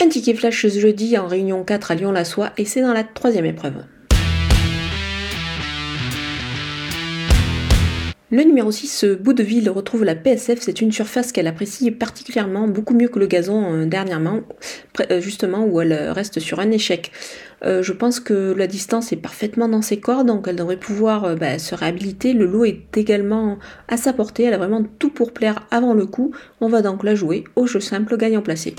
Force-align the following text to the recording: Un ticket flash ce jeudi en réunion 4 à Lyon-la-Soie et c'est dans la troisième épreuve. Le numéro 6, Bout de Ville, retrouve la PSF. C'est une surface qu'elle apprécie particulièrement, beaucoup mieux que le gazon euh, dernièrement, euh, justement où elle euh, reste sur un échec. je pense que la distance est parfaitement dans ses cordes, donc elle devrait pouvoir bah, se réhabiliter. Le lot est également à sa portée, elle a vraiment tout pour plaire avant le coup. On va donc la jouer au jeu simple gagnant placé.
Un 0.00 0.08
ticket 0.08 0.34
flash 0.34 0.62
ce 0.62 0.78
jeudi 0.78 1.18
en 1.18 1.26
réunion 1.26 1.64
4 1.64 1.90
à 1.90 1.94
Lyon-la-Soie 1.96 2.52
et 2.56 2.64
c'est 2.64 2.82
dans 2.82 2.92
la 2.92 3.02
troisième 3.02 3.46
épreuve. 3.46 3.82
Le 8.30 8.42
numéro 8.44 8.70
6, 8.70 9.06
Bout 9.20 9.32
de 9.32 9.42
Ville, 9.42 9.70
retrouve 9.70 10.04
la 10.04 10.14
PSF. 10.14 10.60
C'est 10.60 10.82
une 10.82 10.92
surface 10.92 11.32
qu'elle 11.32 11.46
apprécie 11.48 11.90
particulièrement, 11.90 12.68
beaucoup 12.68 12.94
mieux 12.94 13.08
que 13.08 13.18
le 13.18 13.26
gazon 13.26 13.72
euh, 13.72 13.86
dernièrement, 13.86 14.40
euh, 15.10 15.20
justement 15.20 15.64
où 15.64 15.80
elle 15.80 15.92
euh, 15.92 16.12
reste 16.12 16.38
sur 16.38 16.60
un 16.60 16.70
échec. 16.70 17.10
je 17.64 17.92
pense 17.92 18.20
que 18.20 18.54
la 18.56 18.68
distance 18.68 19.12
est 19.12 19.16
parfaitement 19.16 19.66
dans 19.66 19.82
ses 19.82 19.98
cordes, 19.98 20.28
donc 20.28 20.46
elle 20.46 20.56
devrait 20.56 20.76
pouvoir 20.76 21.34
bah, 21.34 21.58
se 21.58 21.74
réhabiliter. 21.74 22.34
Le 22.34 22.46
lot 22.46 22.66
est 22.66 22.96
également 22.96 23.58
à 23.88 23.96
sa 23.96 24.12
portée, 24.12 24.44
elle 24.44 24.54
a 24.54 24.58
vraiment 24.58 24.84
tout 25.00 25.10
pour 25.10 25.32
plaire 25.32 25.66
avant 25.72 25.94
le 25.94 26.06
coup. 26.06 26.32
On 26.60 26.68
va 26.68 26.82
donc 26.82 27.02
la 27.02 27.16
jouer 27.16 27.42
au 27.56 27.66
jeu 27.66 27.80
simple 27.80 28.16
gagnant 28.16 28.42
placé. 28.42 28.76